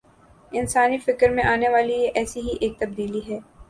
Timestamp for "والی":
1.69-1.93